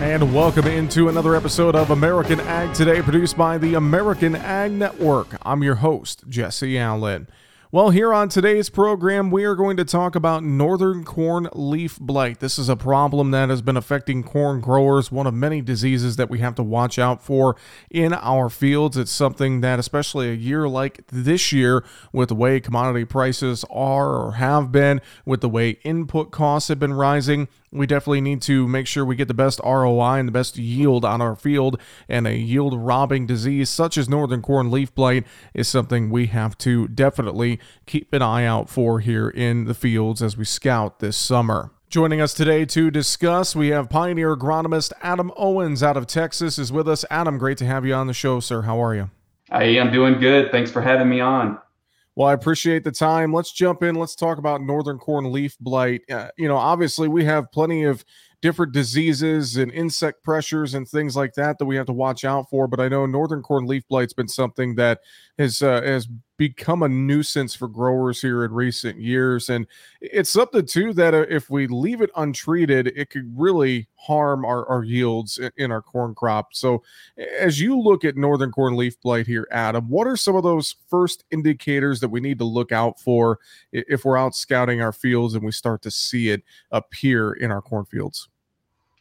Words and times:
And 0.00 0.34
welcome 0.34 0.66
into 0.66 1.10
another 1.10 1.36
episode 1.36 1.76
of 1.76 1.90
American 1.90 2.40
Ag 2.40 2.72
Today, 2.72 3.02
produced 3.02 3.36
by 3.36 3.58
the 3.58 3.74
American 3.74 4.34
Ag 4.34 4.72
Network. 4.72 5.36
I'm 5.42 5.62
your 5.62 5.74
host, 5.74 6.24
Jesse 6.26 6.78
Allen. 6.78 7.28
Well, 7.70 7.90
here 7.90 8.12
on 8.12 8.30
today's 8.30 8.70
program, 8.70 9.30
we 9.30 9.44
are 9.44 9.54
going 9.54 9.76
to 9.76 9.84
talk 9.84 10.16
about 10.16 10.42
northern 10.42 11.04
corn 11.04 11.50
leaf 11.52 11.98
blight. 12.00 12.40
This 12.40 12.58
is 12.58 12.70
a 12.70 12.76
problem 12.76 13.30
that 13.32 13.50
has 13.50 13.60
been 13.60 13.76
affecting 13.76 14.24
corn 14.24 14.62
growers, 14.62 15.12
one 15.12 15.26
of 15.26 15.34
many 15.34 15.60
diseases 15.60 16.16
that 16.16 16.30
we 16.30 16.38
have 16.38 16.54
to 16.54 16.62
watch 16.62 16.98
out 16.98 17.22
for 17.22 17.54
in 17.90 18.14
our 18.14 18.48
fields. 18.48 18.96
It's 18.96 19.12
something 19.12 19.60
that, 19.60 19.78
especially 19.78 20.30
a 20.30 20.34
year 20.34 20.66
like 20.66 21.06
this 21.08 21.52
year, 21.52 21.84
with 22.10 22.30
the 22.30 22.34
way 22.34 22.58
commodity 22.58 23.04
prices 23.04 23.66
are 23.70 24.16
or 24.16 24.32
have 24.32 24.72
been, 24.72 25.02
with 25.26 25.42
the 25.42 25.48
way 25.48 25.78
input 25.84 26.30
costs 26.30 26.70
have 26.70 26.80
been 26.80 26.94
rising, 26.94 27.48
we 27.72 27.86
definitely 27.86 28.20
need 28.20 28.42
to 28.42 28.66
make 28.66 28.86
sure 28.86 29.04
we 29.04 29.16
get 29.16 29.28
the 29.28 29.34
best 29.34 29.60
ROI 29.64 30.18
and 30.18 30.28
the 30.28 30.32
best 30.32 30.56
yield 30.56 31.04
on 31.04 31.20
our 31.20 31.36
field. 31.36 31.80
And 32.08 32.26
a 32.26 32.36
yield 32.36 32.74
robbing 32.74 33.26
disease 33.26 33.70
such 33.70 33.96
as 33.96 34.08
northern 34.08 34.42
corn 34.42 34.70
leaf 34.70 34.94
blight 34.94 35.24
is 35.54 35.68
something 35.68 36.10
we 36.10 36.26
have 36.26 36.58
to 36.58 36.88
definitely 36.88 37.60
keep 37.86 38.12
an 38.12 38.22
eye 38.22 38.44
out 38.44 38.68
for 38.68 39.00
here 39.00 39.28
in 39.28 39.66
the 39.66 39.74
fields 39.74 40.22
as 40.22 40.36
we 40.36 40.44
scout 40.44 40.98
this 40.98 41.16
summer. 41.16 41.70
Joining 41.88 42.20
us 42.20 42.34
today 42.34 42.64
to 42.66 42.90
discuss, 42.90 43.56
we 43.56 43.68
have 43.68 43.90
pioneer 43.90 44.36
agronomist 44.36 44.92
Adam 45.02 45.32
Owens 45.36 45.82
out 45.82 45.96
of 45.96 46.06
Texas 46.06 46.56
is 46.56 46.70
with 46.70 46.88
us. 46.88 47.04
Adam, 47.10 47.36
great 47.36 47.58
to 47.58 47.66
have 47.66 47.84
you 47.84 47.94
on 47.94 48.06
the 48.06 48.14
show, 48.14 48.38
sir. 48.38 48.62
How 48.62 48.80
are 48.82 48.94
you? 48.94 49.10
I'm 49.50 49.92
doing 49.92 50.20
good. 50.20 50.52
Thanks 50.52 50.70
for 50.70 50.82
having 50.82 51.08
me 51.08 51.20
on. 51.20 51.58
Well, 52.20 52.28
I 52.28 52.34
appreciate 52.34 52.84
the 52.84 52.92
time. 52.92 53.32
Let's 53.32 53.50
jump 53.50 53.82
in. 53.82 53.94
Let's 53.94 54.14
talk 54.14 54.36
about 54.36 54.60
northern 54.60 54.98
corn 54.98 55.32
leaf 55.32 55.56
blight. 55.58 56.02
Uh, 56.10 56.28
you 56.36 56.48
know, 56.48 56.58
obviously, 56.58 57.08
we 57.08 57.24
have 57.24 57.50
plenty 57.50 57.84
of 57.84 58.04
different 58.42 58.72
diseases 58.72 59.56
and 59.56 59.70
insect 59.72 60.22
pressures 60.22 60.74
and 60.74 60.88
things 60.88 61.14
like 61.14 61.34
that 61.34 61.58
that 61.58 61.66
we 61.66 61.76
have 61.76 61.86
to 61.86 61.92
watch 61.92 62.24
out 62.24 62.48
for. 62.48 62.66
But 62.66 62.80
I 62.80 62.88
know 62.88 63.04
northern 63.04 63.42
corn 63.42 63.66
leaf 63.66 63.86
blight's 63.88 64.14
been 64.14 64.28
something 64.28 64.76
that 64.76 65.00
has 65.38 65.62
uh, 65.62 65.82
has 65.82 66.08
become 66.38 66.82
a 66.82 66.88
nuisance 66.88 67.54
for 67.54 67.68
growers 67.68 68.22
here 68.22 68.46
in 68.46 68.52
recent 68.52 68.98
years, 68.98 69.50
and 69.50 69.66
it's 70.00 70.30
something 70.30 70.64
too 70.64 70.94
that 70.94 71.12
uh, 71.12 71.26
if 71.28 71.50
we 71.50 71.66
leave 71.66 72.00
it 72.00 72.10
untreated, 72.16 72.86
it 72.96 73.10
could 73.10 73.30
really 73.36 73.86
harm 73.96 74.46
our, 74.46 74.66
our 74.66 74.82
yields 74.82 75.38
in, 75.58 75.70
our 75.70 75.82
corn 75.82 76.14
crop. 76.14 76.54
So, 76.54 76.82
as 77.38 77.60
you 77.60 77.78
look 77.78 78.06
at 78.06 78.16
northern 78.16 78.52
corn 78.52 78.74
leaf 78.74 78.98
blight 79.02 79.26
here, 79.26 79.46
Adam, 79.50 79.90
what 79.90 80.06
are 80.06 80.16
some 80.16 80.34
of 80.34 80.42
those 80.42 80.76
first 80.88 81.24
indicators 81.30 82.00
that 82.00 82.08
we 82.08 82.20
need 82.20 82.38
to 82.38 82.46
look 82.46 82.72
out 82.72 82.98
for 82.98 83.38
if 83.70 84.06
we're 84.06 84.16
out 84.16 84.34
scouting 84.34 84.80
our 84.80 84.92
fields 84.92 85.34
and 85.34 85.44
we 85.44 85.52
start 85.52 85.82
to 85.82 85.90
see 85.90 86.30
it 86.30 86.42
appear 86.70 87.34
in 87.34 87.50
our 87.50 87.60
cornfields? 87.60 88.29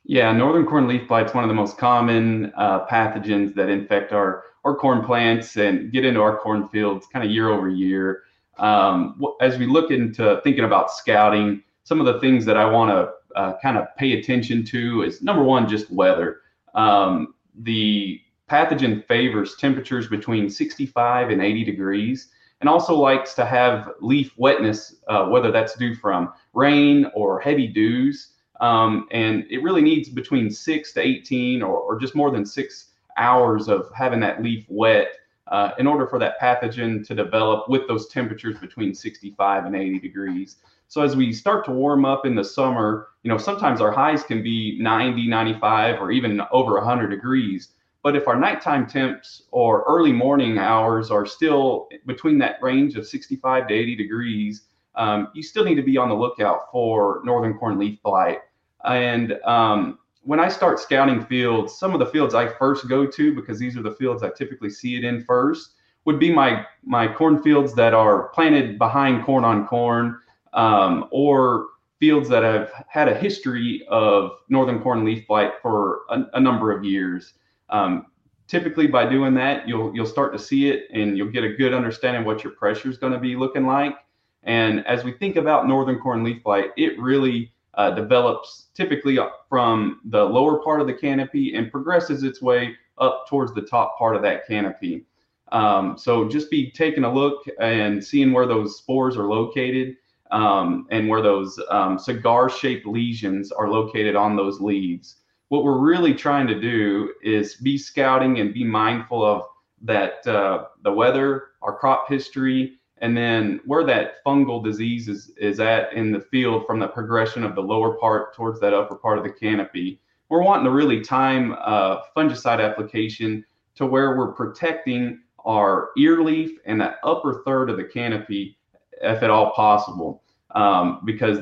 Yeah, 0.09 0.31
northern 0.31 0.65
corn 0.65 0.87
leaf 0.87 1.07
blight 1.07 1.27
is 1.27 1.35
one 1.35 1.43
of 1.43 1.49
the 1.49 1.53
most 1.53 1.77
common 1.77 2.51
uh, 2.57 2.87
pathogens 2.87 3.53
that 3.53 3.69
infect 3.69 4.11
our, 4.11 4.43
our 4.65 4.75
corn 4.75 5.05
plants 5.05 5.55
and 5.55 5.91
get 5.91 6.03
into 6.03 6.19
our 6.19 6.35
cornfields 6.39 7.05
kind 7.13 7.23
of 7.23 7.29
year 7.29 7.49
over 7.49 7.69
year. 7.69 8.23
Um, 8.57 9.21
as 9.39 9.59
we 9.59 9.67
look 9.67 9.91
into 9.91 10.41
thinking 10.43 10.63
about 10.63 10.89
scouting, 10.89 11.61
some 11.83 11.99
of 11.99 12.07
the 12.07 12.19
things 12.19 12.43
that 12.45 12.57
I 12.57 12.65
want 12.65 12.89
to 12.89 13.37
uh, 13.39 13.59
kind 13.61 13.77
of 13.77 13.85
pay 13.97 14.17
attention 14.17 14.65
to 14.65 15.03
is 15.03 15.21
number 15.21 15.43
one, 15.43 15.69
just 15.69 15.91
weather. 15.91 16.37
Um, 16.73 17.35
the 17.59 18.19
pathogen 18.49 19.05
favors 19.05 19.57
temperatures 19.57 20.07
between 20.07 20.49
65 20.49 21.29
and 21.29 21.39
80 21.39 21.63
degrees 21.65 22.29
and 22.61 22.67
also 22.67 22.95
likes 22.95 23.35
to 23.35 23.45
have 23.45 23.91
leaf 24.01 24.33
wetness, 24.37 24.95
uh, 25.07 25.25
whether 25.27 25.51
that's 25.51 25.75
due 25.75 25.93
from 25.93 26.33
rain 26.55 27.11
or 27.13 27.39
heavy 27.39 27.67
dews. 27.67 28.33
Um, 28.59 29.07
and 29.11 29.45
it 29.49 29.63
really 29.63 29.81
needs 29.81 30.09
between 30.09 30.51
six 30.51 30.91
to 30.93 31.01
18 31.01 31.61
or, 31.61 31.77
or, 31.77 31.97
just 31.97 32.13
more 32.13 32.29
than 32.29 32.45
six 32.45 32.91
hours 33.15 33.69
of 33.69 33.89
having 33.95 34.19
that 34.19 34.43
leaf 34.43 34.65
wet 34.67 35.13
uh, 35.47 35.71
in 35.79 35.87
order 35.87 36.05
for 36.05 36.19
that 36.19 36.39
pathogen 36.41 37.05
to 37.07 37.15
develop 37.15 37.69
with 37.69 37.87
those 37.87 38.09
temperatures 38.09 38.57
between 38.59 38.93
65 38.93 39.65
and 39.65 39.75
80 39.75 39.99
degrees. 39.99 40.57
So 40.89 41.01
as 41.03 41.15
we 41.15 41.31
start 41.31 41.65
to 41.65 41.71
warm 41.71 42.03
up 42.03 42.25
in 42.25 42.35
the 42.35 42.43
summer, 42.43 43.09
you 43.23 43.29
know, 43.29 43.37
sometimes 43.37 43.79
our 43.79 43.91
highs 43.91 44.23
can 44.23 44.41
be 44.41 44.77
90, 44.81 45.27
95, 45.27 46.01
or 46.01 46.11
even 46.11 46.41
over 46.51 46.73
100 46.73 47.09
degrees. 47.09 47.69
But 48.01 48.15
if 48.15 48.27
our 48.27 48.39
nighttime 48.39 48.87
temps 48.87 49.43
or 49.51 49.83
early 49.87 50.13
morning 50.13 50.57
hours 50.57 51.11
are 51.11 51.25
still 51.25 51.89
between 52.07 52.37
that 52.39 52.61
range 52.61 52.95
of 52.95 53.05
65 53.05 53.67
to 53.67 53.73
80 53.73 53.95
degrees, 53.95 54.63
um, 54.95 55.29
you 55.33 55.43
still 55.43 55.63
need 55.63 55.75
to 55.75 55.83
be 55.83 55.97
on 55.97 56.09
the 56.09 56.15
lookout 56.15 56.71
for 56.71 57.21
northern 57.23 57.57
corn 57.57 57.77
leaf 57.77 58.01
blight. 58.03 58.39
And 58.85 59.33
um, 59.43 59.99
when 60.23 60.39
I 60.39 60.47
start 60.47 60.79
scouting 60.79 61.25
fields, 61.25 61.77
some 61.77 61.93
of 61.93 61.99
the 61.99 62.05
fields 62.05 62.33
I 62.33 62.47
first 62.47 62.87
go 62.87 63.05
to 63.05 63.35
because 63.35 63.59
these 63.59 63.77
are 63.77 63.81
the 63.81 63.95
fields 63.95 64.23
I 64.23 64.29
typically 64.29 64.69
see 64.69 64.95
it 64.95 65.03
in 65.03 65.23
first 65.23 65.75
would 66.05 66.19
be 66.19 66.31
my 66.31 66.65
my 66.83 67.07
cornfields 67.07 67.73
that 67.75 67.93
are 67.93 68.29
planted 68.29 68.77
behind 68.77 69.25
corn 69.25 69.43
on 69.43 69.67
corn, 69.67 70.17
um, 70.53 71.07
or 71.11 71.67
fields 71.99 72.29
that 72.29 72.43
have 72.43 72.71
had 72.87 73.07
a 73.09 73.15
history 73.15 73.85
of 73.89 74.31
northern 74.47 74.81
corn 74.81 75.03
leaf 75.03 75.27
blight 75.27 75.53
for 75.61 76.01
a, 76.09 76.23
a 76.33 76.39
number 76.39 76.71
of 76.71 76.83
years. 76.83 77.33
Um, 77.69 78.07
typically, 78.47 78.87
by 78.87 79.07
doing 79.07 79.33
that, 79.35 79.67
you'll 79.67 79.93
you'll 79.93 80.05
start 80.05 80.31
to 80.33 80.39
see 80.39 80.69
it, 80.69 80.87
and 80.93 81.17
you'll 81.17 81.31
get 81.31 81.43
a 81.43 81.53
good 81.53 81.73
understanding 81.73 82.23
what 82.23 82.43
your 82.43 82.53
pressure 82.53 82.89
is 82.89 82.97
going 82.97 83.13
to 83.13 83.19
be 83.19 83.35
looking 83.35 83.65
like. 83.65 83.95
And 84.43 84.85
as 84.87 85.03
we 85.03 85.11
think 85.11 85.35
about 85.35 85.67
northern 85.67 85.99
corn 85.99 86.23
leaf 86.23 86.43
blight, 86.43 86.71
it 86.77 86.99
really 86.99 87.51
uh, 87.75 87.91
develops 87.91 88.67
typically 88.73 89.17
from 89.47 90.01
the 90.05 90.23
lower 90.23 90.61
part 90.63 90.81
of 90.81 90.87
the 90.87 90.93
canopy 90.93 91.55
and 91.55 91.71
progresses 91.71 92.23
its 92.23 92.41
way 92.41 92.75
up 92.97 93.25
towards 93.27 93.53
the 93.53 93.61
top 93.61 93.97
part 93.97 94.15
of 94.15 94.21
that 94.21 94.47
canopy. 94.47 95.05
Um, 95.51 95.97
so 95.97 96.27
just 96.27 96.51
be 96.51 96.71
taking 96.71 97.03
a 97.03 97.13
look 97.13 97.45
and 97.59 98.03
seeing 98.03 98.31
where 98.33 98.45
those 98.45 98.77
spores 98.77 99.17
are 99.17 99.27
located 99.27 99.95
um, 100.31 100.85
and 100.91 101.07
where 101.07 101.21
those 101.21 101.59
um, 101.69 101.97
cigar 101.97 102.49
shaped 102.49 102.85
lesions 102.85 103.51
are 103.51 103.69
located 103.69 104.15
on 104.15 104.35
those 104.35 104.61
leaves. 104.61 105.17
What 105.47 105.63
we're 105.63 105.79
really 105.79 106.13
trying 106.13 106.45
to 106.47 106.59
do 106.59 107.13
is 107.23 107.55
be 107.55 107.77
scouting 107.77 108.39
and 108.39 108.53
be 108.53 108.63
mindful 108.63 109.25
of 109.25 109.43
that 109.81 110.25
uh, 110.27 110.65
the 110.83 110.91
weather, 110.91 111.45
our 111.61 111.75
crop 111.75 112.07
history, 112.07 112.78
and 113.01 113.15
then 113.15 113.61
where 113.65 113.83
that 113.85 114.23
fungal 114.25 114.63
disease 114.63 115.07
is, 115.07 115.31
is 115.37 115.59
at 115.59 115.93
in 115.93 116.11
the 116.11 116.19
field 116.19 116.65
from 116.65 116.79
the 116.79 116.87
progression 116.87 117.43
of 117.43 117.55
the 117.55 117.61
lower 117.61 117.97
part 117.97 118.35
towards 118.35 118.59
that 118.59 118.73
upper 118.73 118.95
part 118.95 119.17
of 119.17 119.23
the 119.23 119.31
canopy. 119.31 120.01
We're 120.29 120.43
wanting 120.43 120.65
to 120.65 120.71
really 120.71 121.01
time 121.01 121.55
uh, 121.59 122.01
fungicide 122.15 122.63
application 122.63 123.45
to 123.75 123.85
where 123.85 124.17
we're 124.17 124.33
protecting 124.33 125.21
our 125.45 125.89
ear 125.97 126.21
leaf 126.21 126.51
and 126.65 126.79
that 126.81 126.97
upper 127.03 127.41
third 127.45 127.69
of 127.69 127.77
the 127.77 127.85
canopy, 127.85 128.57
if 129.01 129.23
at 129.23 129.29
all 129.29 129.51
possible. 129.51 130.21
Um, 130.51 131.01
because 131.05 131.39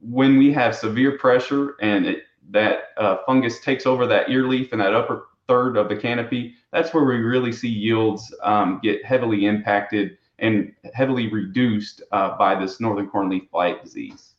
when 0.00 0.36
we 0.36 0.52
have 0.52 0.76
severe 0.76 1.18
pressure 1.18 1.74
and 1.80 2.06
it, 2.06 2.24
that 2.50 2.90
uh, 2.98 3.16
fungus 3.26 3.60
takes 3.60 3.86
over 3.86 4.06
that 4.06 4.28
ear 4.30 4.46
leaf 4.46 4.72
and 4.72 4.80
that 4.80 4.94
upper 4.94 5.28
third 5.48 5.76
of 5.76 5.88
the 5.88 5.96
canopy, 5.96 6.54
that's 6.72 6.92
where 6.92 7.04
we 7.04 7.16
really 7.16 7.52
see 7.52 7.68
yields 7.68 8.34
um, 8.42 8.80
get 8.82 9.04
heavily 9.04 9.46
impacted 9.46 10.18
and 10.38 10.72
heavily 10.94 11.28
reduced 11.28 12.02
uh, 12.12 12.36
by 12.36 12.58
this 12.58 12.80
northern 12.80 13.08
corn 13.08 13.28
leaf 13.28 13.50
blight 13.50 13.82
disease. 13.82 14.34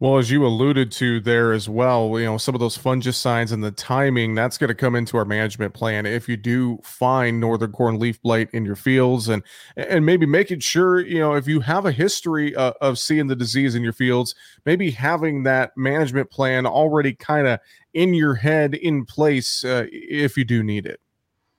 Well, 0.00 0.16
as 0.16 0.30
you 0.30 0.46
alluded 0.46 0.90
to 0.92 1.20
there 1.20 1.52
as 1.52 1.68
well, 1.68 2.18
you 2.18 2.24
know, 2.24 2.38
some 2.38 2.54
of 2.54 2.58
those 2.58 2.78
fungicides 2.78 3.52
and 3.52 3.62
the 3.62 3.70
timing, 3.70 4.34
that's 4.34 4.56
going 4.56 4.68
to 4.68 4.74
come 4.74 4.94
into 4.94 5.18
our 5.18 5.26
management 5.26 5.74
plan 5.74 6.06
if 6.06 6.26
you 6.26 6.38
do 6.38 6.78
find 6.82 7.38
northern 7.38 7.70
corn 7.70 7.98
leaf 7.98 8.20
blight 8.22 8.48
in 8.54 8.64
your 8.64 8.76
fields 8.76 9.28
and 9.28 9.42
and 9.76 10.06
maybe 10.06 10.24
making 10.24 10.60
sure, 10.60 11.00
you 11.00 11.18
know, 11.18 11.34
if 11.34 11.46
you 11.46 11.60
have 11.60 11.84
a 11.84 11.92
history 11.92 12.56
uh, 12.56 12.72
of 12.80 12.98
seeing 12.98 13.26
the 13.26 13.36
disease 13.36 13.74
in 13.74 13.82
your 13.82 13.92
fields, 13.92 14.34
maybe 14.64 14.90
having 14.90 15.42
that 15.42 15.76
management 15.76 16.30
plan 16.30 16.64
already 16.64 17.12
kind 17.12 17.46
of 17.46 17.60
in 17.92 18.14
your 18.14 18.36
head 18.36 18.72
in 18.72 19.04
place 19.04 19.66
uh, 19.66 19.84
if 19.92 20.34
you 20.34 20.46
do 20.46 20.62
need 20.62 20.86
it. 20.86 20.98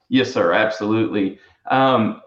Yes, 0.09 0.33
sir, 0.33 0.51
absolutely. 0.51 1.37
Um, 1.69 2.23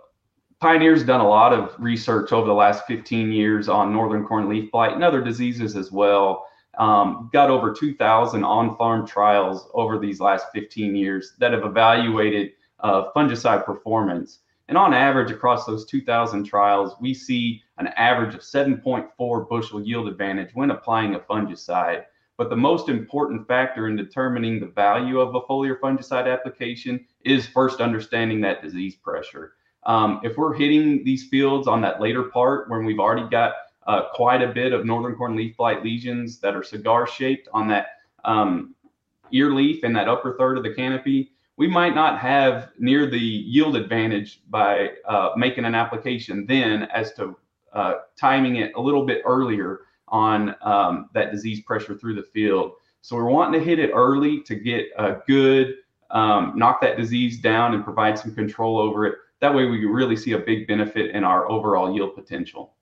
Pioneer's 0.60 1.04
done 1.04 1.20
a 1.20 1.28
lot 1.28 1.52
of 1.52 1.74
research 1.78 2.32
over 2.32 2.46
the 2.46 2.54
last 2.54 2.86
15 2.86 3.32
years 3.32 3.68
on 3.68 3.92
northern 3.92 4.24
corn 4.24 4.48
leaf 4.48 4.70
blight 4.70 4.92
and 4.92 5.04
other 5.04 5.22
diseases 5.22 5.76
as 5.76 5.92
well. 5.92 6.46
Um, 6.78 7.30
got 7.32 7.50
over 7.50 7.72
2,000 7.72 8.42
on-farm 8.42 9.06
trials 9.06 9.68
over 9.74 9.98
these 9.98 10.20
last 10.20 10.46
15 10.52 10.96
years 10.96 11.34
that 11.38 11.52
have 11.52 11.64
evaluated 11.64 12.52
uh, 12.80 13.10
fungicide 13.14 13.64
performance. 13.64 14.40
And 14.68 14.78
on 14.78 14.94
average, 14.94 15.30
across 15.30 15.66
those 15.66 15.84
2,000 15.86 16.44
trials, 16.44 16.94
we 17.00 17.12
see 17.12 17.62
an 17.78 17.88
average 17.88 18.34
of 18.34 18.40
7.4 18.40 19.48
bushel 19.48 19.82
yield 19.82 20.08
advantage 20.08 20.50
when 20.54 20.70
applying 20.70 21.14
a 21.14 21.20
fungicide. 21.20 22.04
But 22.36 22.50
the 22.50 22.56
most 22.56 22.88
important 22.88 23.46
factor 23.46 23.86
in 23.86 23.96
determining 23.96 24.58
the 24.58 24.66
value 24.66 25.20
of 25.20 25.34
a 25.34 25.42
foliar 25.42 25.78
fungicide 25.78 26.32
application 26.32 27.04
is 27.24 27.46
first 27.46 27.80
understanding 27.80 28.40
that 28.40 28.62
disease 28.62 28.96
pressure. 28.96 29.52
Um, 29.86 30.20
if 30.22 30.36
we're 30.36 30.54
hitting 30.54 31.04
these 31.04 31.28
fields 31.28 31.69
on 31.69 31.81
that 31.82 32.00
later 32.00 32.25
part 32.25 32.70
when 32.70 32.84
we've 32.84 32.98
already 32.98 33.28
got 33.28 33.52
uh, 33.86 34.08
quite 34.14 34.42
a 34.42 34.48
bit 34.48 34.72
of 34.72 34.86
northern 34.86 35.14
corn 35.14 35.36
leaf 35.36 35.56
blight 35.56 35.84
lesions 35.84 36.38
that 36.38 36.54
are 36.54 36.62
cigar 36.62 37.06
shaped 37.06 37.48
on 37.52 37.69
that 37.69 37.86
um, 38.25 38.75
ear 39.31 39.50
leaf 39.52 39.84
in 39.84 39.92
that 39.92 40.08
upper 40.08 40.36
third 40.38 40.56
of 40.56 40.64
the 40.64 40.72
canopy, 40.75 41.32
we 41.56 41.66
might 41.69 41.94
not 41.94 42.19
have 42.19 42.70
near 42.78 43.08
the 43.08 43.19
yield 43.19 43.76
advantage 43.76 44.42
by 44.50 44.90
uh, 45.06 45.31
making 45.36 45.64
an 45.64 45.75
application 45.75 46.46
then 46.46 46.84
as 46.84 47.12
to 47.14 47.37
uh, 47.72 47.94
timing 48.16 48.56
it 48.56 48.72
a 48.76 48.80
little 48.80 49.04
bit 49.04 49.22
earlier 49.25 49.80
on 50.08 50.54
um, 50.62 51.10
that 51.12 51.32
disease 51.32 51.60
pressure 51.60 51.94
through 51.94 52.14
the 52.14 52.22
field. 52.22 52.72
So 53.02 53.16
we're 53.16 53.25
wanting 53.30 53.60
to 53.60 53.64
hit 53.64 53.78
it 53.78 53.90
early 53.92 54.40
to 54.42 54.54
get 54.54 54.87
a 54.96 55.16
good, 55.26 55.76
um, 56.10 56.52
knock 56.56 56.80
that 56.80 56.96
disease 56.96 57.40
down 57.40 57.75
and 57.75 57.84
provide 57.84 58.19
some 58.19 58.34
control 58.34 58.78
over 58.78 59.06
it. 59.06 59.16
That 59.44 59.55
way 59.55 59.67
we 59.67 59.85
really 59.85 60.17
see 60.17 60.32
a 60.32 60.38
big 60.38 60.67
benefit 60.67 61.11
in 61.11 61.23
our 61.23 61.50
overall 61.50 61.94
yield 61.94 62.14
potential. 62.14 62.74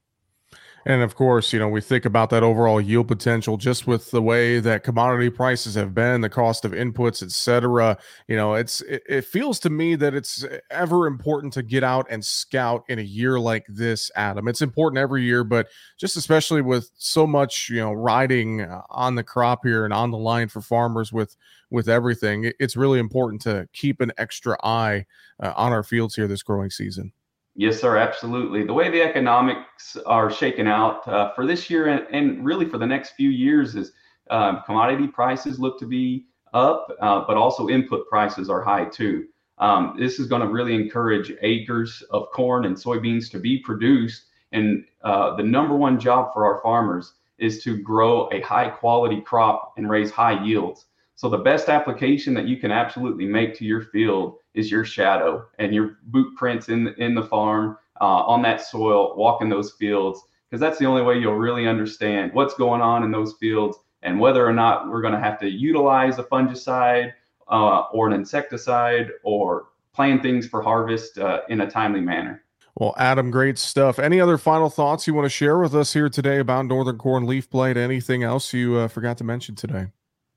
And 0.85 1.03
of 1.03 1.15
course, 1.15 1.53
you 1.53 1.59
know, 1.59 1.69
we 1.69 1.81
think 1.81 2.05
about 2.05 2.31
that 2.31 2.43
overall 2.43 2.81
yield 2.81 3.09
potential 3.09 3.57
just 3.57 3.87
with 3.87 4.11
the 4.11 4.23
way 4.23 4.59
that 4.59 4.83
commodity 4.83 5.31
prices 5.31 5.75
have 5.77 5.95
been, 5.95 6.23
the 6.23 6.29
cost 6.29 6.65
of 6.65 6.73
inputs, 6.73 7.23
et 7.23 7.31
cetera. 7.31 7.97
You 8.27 8.37
know, 8.37 8.55
it's 8.55 8.81
it, 8.83 9.03
it, 9.09 9.25
feels 9.25 9.61
to 9.61 9.71
me 9.71 9.95
that 9.97 10.15
it's 10.15 10.45
ever 10.71 11.07
important 11.07 11.53
to 11.55 11.63
get 11.63 11.85
out 11.85 12.07
and 12.11 12.25
scout 12.25 12.85
in 12.89 12.99
a 12.99 13.03
year 13.03 13.39
like 13.39 13.65
this, 13.69 14.11
Adam. 14.17 14.49
It's 14.49 14.63
important 14.63 14.99
every 14.99 15.23
year, 15.23 15.45
but 15.45 15.69
just 15.99 16.17
especially 16.17 16.63
with 16.63 16.91
so 16.97 17.27
much, 17.27 17.69
you 17.71 17.81
know, 17.81 17.93
riding 17.93 18.63
uh, 18.63 18.83
on 18.91 19.15
the 19.15 19.23
crop 19.25 19.65
here 19.65 19.85
and 19.85 19.95
on 19.95 20.11
the 20.11 20.19
line 20.19 20.49
for 20.49 20.61
farmers 20.61 21.13
with 21.13 21.37
with 21.71 21.89
everything, 21.89 22.53
it's 22.59 22.77
really 22.77 22.99
important 22.99 23.41
to 23.43 23.67
keep 23.73 24.01
an 24.01 24.13
extra 24.19 24.57
eye 24.63 25.07
uh, 25.41 25.53
on 25.57 25.73
our 25.73 25.83
fields 25.83 26.15
here 26.15 26.27
this 26.27 26.43
growing 26.43 26.71
season. 26.71 27.13
Yes, 27.55 27.81
sir, 27.81 27.99
absolutely. 27.99 28.65
The 28.65 28.73
way 28.73 28.91
the 28.91 29.03
economics 29.03 29.97
are 30.07 30.31
shaken 30.31 30.67
out 30.67 31.07
uh, 31.07 31.35
for 31.35 31.47
this 31.47 31.69
year 31.69 31.89
and, 31.89 32.07
and, 32.11 32.45
really 32.45 32.67
for 32.67 32.79
the 32.79 32.87
next 32.87 33.11
few 33.11 33.29
years 33.29 33.77
is 33.77 33.93
um, 34.31 34.63
commodity 34.65 35.07
prices 35.07 35.59
look 35.59 35.79
to 35.81 35.87
be 35.87 36.27
up, 36.55 36.87
uh, 37.01 37.25
but 37.27 37.37
also 37.37 37.69
input 37.69 38.09
prices 38.09 38.49
are 38.49 38.63
high 38.63 38.87
too. 38.87 39.27
Um, 39.59 39.97
this 39.99 40.19
is 40.19 40.29
going 40.29 40.41
to 40.41 40.49
really 40.49 40.75
encourage 40.75 41.33
acres 41.43 42.03
of 42.11 42.31
corn 42.33 42.65
and 42.65 42.75
soybeans 42.75 43.31
to 43.33 43.39
be 43.39 43.59
produced. 43.59 44.25
And 44.53 44.87
uh, 45.03 45.37
the 45.37 45.43
number 45.43 45.77
one 45.77 46.01
job 46.01 46.33
for 46.33 46.47
our 46.47 46.63
farmers 46.63 47.15
is 47.39 47.63
to 47.65 47.77
grow 47.77 48.31
a 48.33 48.41
high 48.41 48.69
quality 48.69 49.21
crop 49.21 49.75
and 49.77 49.91
raise 49.91 50.11
high 50.11 50.43
yields. 50.43 50.87
So 51.23 51.29
the 51.29 51.39
best 51.39 51.69
application 51.69 52.35
that 52.35 52.49
you 52.49 52.57
can 52.57 52.73
absolutely 52.73 53.27
make 53.27 53.57
to 53.59 53.65
your 53.65 53.81
field 53.81 54.39
is 54.55 54.73
your 54.73 54.85
shadow 54.85 55.47
and 55.61 55.73
your 55.73 55.99
boot 56.07 56.35
prints 56.37 56.69
in 56.69 56.83
the, 56.83 56.95
in 57.01 57.15
the 57.15 57.23
farm 57.23 57.79
uh, 58.01 58.25
on 58.25 58.43
that 58.43 58.61
soil, 58.61 59.15
walking 59.17 59.49
those 59.49 59.71
fields, 59.71 60.21
because 60.51 60.61
that's 60.61 60.81
the 60.81 60.85
only 60.85 61.01
way 61.01 61.17
you'll 61.17 61.37
really 61.37 61.69
understand 61.69 62.33
what's 62.35 62.55
going 62.55 62.81
on 62.81 63.05
in 63.05 63.13
those 63.13 63.35
fields 63.35 63.79
and 64.03 64.19
whether 64.19 64.45
or 64.45 64.53
not 64.53 64.89
we're 64.89 65.01
going 65.01 65.15
to 65.15 65.21
have 65.21 65.39
to 65.39 65.49
utilize 65.49 66.19
a 66.19 66.25
fungicide 66.25 67.13
uh, 67.47 67.83
or 67.93 68.09
an 68.09 68.15
insecticide 68.15 69.09
or 69.23 69.67
plan 69.95 70.21
things 70.21 70.49
for 70.49 70.61
harvest 70.61 71.19
uh, 71.19 71.43
in 71.49 71.61
a 71.61 71.71
timely 71.71 72.01
manner. 72.01 72.43
Well, 72.75 72.95
Adam, 72.99 73.31
great 73.31 73.59
stuff. 73.59 74.01
Any 74.01 74.21
other 74.21 74.39
final 74.39 74.71
thoughts 74.71 75.07
you 75.07 75.15
want 75.15 75.27
to 75.27 75.31
share 75.31 75.61
with 75.61 75.73
us 75.73 75.93
here 75.93 76.09
today 76.09 76.41
about 76.41 76.67
northern 76.67 76.99
corn 76.99 77.27
leaf 77.27 77.49
blight? 77.49 77.77
Anything 77.77 78.25
else 78.25 78.53
you 78.53 78.75
uh, 78.75 78.89
forgot 78.89 79.19
to 79.19 79.25
mention 79.25 79.55
today? 79.55 79.87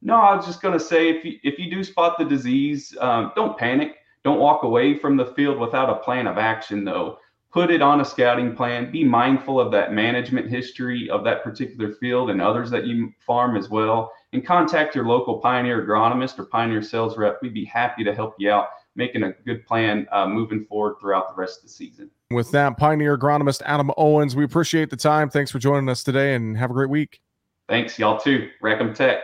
No, 0.02 0.16
I 0.16 0.36
was 0.36 0.46
just 0.46 0.62
going 0.62 0.78
to 0.78 0.84
say 0.84 1.10
if 1.10 1.26
you 1.26 1.40
if 1.44 1.58
you 1.58 1.70
do 1.70 1.84
spot 1.84 2.18
the 2.18 2.26
disease, 2.26 2.96
um, 3.00 3.32
don't 3.36 3.58
panic. 3.58 3.96
Don't 4.24 4.40
walk 4.40 4.64
away 4.64 4.98
from 4.98 5.18
the 5.18 5.28
field 5.28 5.60
without 5.60 5.90
a 5.90 6.04
plan 6.04 6.26
of 6.28 6.38
action, 6.38 6.84
though. 6.84 7.20
Put 7.52 7.72
it 7.72 7.82
on 7.82 8.02
a 8.02 8.06
scouting 8.06 8.56
plan. 8.56 8.92
Be 8.92 9.04
mindful 9.04 9.60
of 9.60 9.72
that 9.72 9.94
management 9.94 10.50
history 10.50 11.10
of 11.10 11.24
that 11.24 11.44
particular 11.44 11.94
field 11.94 12.30
and 12.30 12.42
others 12.42 12.70
that 12.72 12.86
you 12.86 13.14
farm 13.26 13.56
as 13.56 13.70
well. 13.70 14.12
And 14.34 14.46
contact 14.46 14.94
your 14.94 15.06
local 15.06 15.40
Pioneer 15.40 15.86
agronomist 15.86 16.38
or 16.38 16.46
Pioneer 16.46 16.82
sales 16.82 17.18
rep. 17.18 17.38
We'd 17.42 17.54
be 17.54 17.64
happy 17.64 18.04
to 18.04 18.14
help 18.14 18.36
you 18.40 18.52
out 18.52 18.70
making 18.96 19.24
a 19.24 19.32
good 19.46 19.66
plan 19.66 20.08
uh, 20.12 20.28
moving 20.28 20.66
forward 20.66 20.96
throughout 21.00 21.34
the 21.34 21.40
rest 21.40 21.60
of 21.60 21.64
the 21.64 21.70
season. 21.70 22.10
With 22.32 22.52
that, 22.52 22.78
Pioneer 22.78 23.18
agronomist 23.18 23.62
Adam 23.66 23.92
Owens, 23.96 24.36
we 24.36 24.44
appreciate 24.44 24.90
the 24.90 24.98
time. 24.98 25.30
Thanks 25.30 25.52
for 25.52 25.60
joining 25.60 25.88
us 25.88 26.04
today 26.04 26.36
and 26.36 26.58
have 26.58 26.72
a 26.72 26.74
great 26.74 26.90
week. 26.90 27.22
Thanks, 27.70 27.98
y'all 28.00 28.20
too. 28.20 28.50
Wreck 28.62 28.80
'em 28.80 28.94
Tech. 28.94 29.20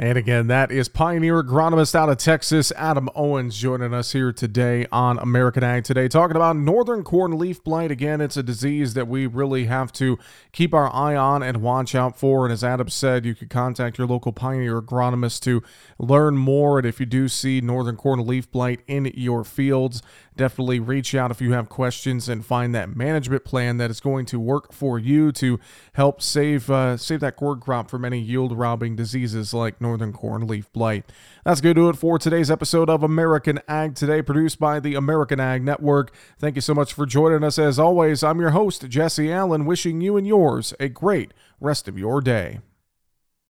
And 0.00 0.16
again, 0.16 0.46
that 0.46 0.70
is 0.70 0.88
pioneer 0.88 1.42
agronomist 1.42 1.96
out 1.96 2.08
of 2.08 2.18
Texas, 2.18 2.70
Adam 2.76 3.08
Owens, 3.16 3.58
joining 3.58 3.92
us 3.92 4.12
here 4.12 4.32
today 4.32 4.86
on 4.92 5.18
American 5.18 5.64
Ag 5.64 5.82
Today, 5.82 6.06
talking 6.06 6.36
about 6.36 6.54
northern 6.54 7.02
corn 7.02 7.36
leaf 7.36 7.64
blight. 7.64 7.90
Again, 7.90 8.20
it's 8.20 8.36
a 8.36 8.44
disease 8.44 8.94
that 8.94 9.08
we 9.08 9.26
really 9.26 9.64
have 9.64 9.90
to 9.94 10.16
keep 10.52 10.72
our 10.72 10.94
eye 10.94 11.16
on 11.16 11.42
and 11.42 11.62
watch 11.62 11.96
out 11.96 12.16
for. 12.16 12.46
And 12.46 12.52
as 12.52 12.62
Adam 12.62 12.88
said, 12.88 13.26
you 13.26 13.34
could 13.34 13.50
contact 13.50 13.98
your 13.98 14.06
local 14.06 14.30
pioneer 14.30 14.80
agronomist 14.80 15.40
to 15.40 15.64
learn 15.98 16.36
more. 16.36 16.78
And 16.78 16.86
if 16.86 17.00
you 17.00 17.06
do 17.06 17.26
see 17.26 17.60
northern 17.60 17.96
corn 17.96 18.24
leaf 18.24 18.48
blight 18.52 18.82
in 18.86 19.06
your 19.16 19.42
fields, 19.42 20.00
definitely 20.38 20.78
reach 20.78 21.14
out 21.14 21.32
if 21.32 21.42
you 21.42 21.52
have 21.52 21.68
questions 21.68 22.28
and 22.28 22.46
find 22.46 22.72
that 22.74 22.94
management 22.94 23.44
plan 23.44 23.76
that 23.78 23.90
is 23.90 23.98
going 23.98 24.24
to 24.24 24.38
work 24.38 24.72
for 24.72 24.98
you 24.98 25.32
to 25.32 25.58
help 25.94 26.22
save 26.22 26.70
uh, 26.70 26.96
save 26.96 27.20
that 27.20 27.36
corn 27.36 27.60
crop 27.60 27.90
from 27.90 28.04
any 28.04 28.20
yield 28.20 28.56
robbing 28.56 28.94
diseases 28.94 29.52
like 29.52 29.80
northern 29.80 29.87
corn 30.12 30.46
leaf 30.46 30.72
blight. 30.72 31.04
That's 31.44 31.60
going 31.60 31.74
to 31.74 31.80
do 31.80 31.88
it 31.88 31.96
for 31.96 32.18
today's 32.18 32.50
episode 32.50 32.90
of 32.90 33.02
American 33.02 33.60
Ag 33.68 33.94
Today, 33.94 34.20
produced 34.20 34.58
by 34.58 34.80
the 34.80 34.94
American 34.94 35.40
Ag 35.40 35.64
Network. 35.64 36.12
Thank 36.38 36.56
you 36.56 36.60
so 36.60 36.74
much 36.74 36.92
for 36.92 37.06
joining 37.06 37.42
us. 37.42 37.58
As 37.58 37.78
always, 37.78 38.22
I'm 38.22 38.40
your 38.40 38.50
host 38.50 38.88
Jesse 38.88 39.32
Allen, 39.32 39.64
wishing 39.64 40.00
you 40.00 40.16
and 40.16 40.26
yours 40.26 40.74
a 40.78 40.88
great 40.88 41.32
rest 41.60 41.88
of 41.88 41.98
your 41.98 42.20
day. 42.20 42.58